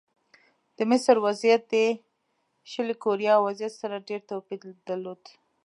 [0.77, 1.75] د مصر وضعیت د
[2.71, 5.21] شلي کوریا وضعیت سره ډېر توپیر درلود.